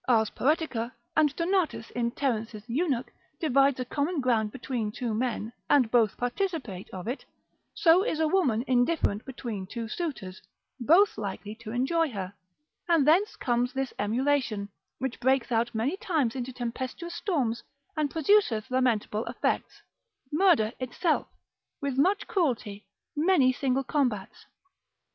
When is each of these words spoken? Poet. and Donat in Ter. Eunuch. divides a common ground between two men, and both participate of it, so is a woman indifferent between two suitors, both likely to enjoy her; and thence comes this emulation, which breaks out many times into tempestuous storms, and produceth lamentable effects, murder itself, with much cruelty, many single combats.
Poet. 0.35 0.63
and 1.15 1.35
Donat 1.35 1.75
in 1.91 2.09
Ter. 2.09 2.47
Eunuch. 2.65 3.13
divides 3.39 3.79
a 3.79 3.85
common 3.85 4.19
ground 4.19 4.51
between 4.51 4.91
two 4.91 5.13
men, 5.13 5.53
and 5.69 5.91
both 5.91 6.17
participate 6.17 6.89
of 6.89 7.07
it, 7.07 7.23
so 7.75 8.01
is 8.03 8.19
a 8.19 8.27
woman 8.27 8.63
indifferent 8.65 9.23
between 9.25 9.67
two 9.67 9.87
suitors, 9.87 10.41
both 10.79 11.19
likely 11.19 11.53
to 11.53 11.71
enjoy 11.71 12.09
her; 12.09 12.33
and 12.89 13.07
thence 13.07 13.35
comes 13.35 13.73
this 13.73 13.93
emulation, 13.99 14.69
which 14.97 15.19
breaks 15.19 15.51
out 15.51 15.75
many 15.75 15.95
times 15.97 16.35
into 16.35 16.51
tempestuous 16.51 17.13
storms, 17.13 17.61
and 17.95 18.09
produceth 18.09 18.71
lamentable 18.71 19.23
effects, 19.25 19.83
murder 20.31 20.71
itself, 20.79 21.27
with 21.79 21.95
much 21.95 22.25
cruelty, 22.25 22.87
many 23.15 23.53
single 23.53 23.83
combats. 23.83 24.47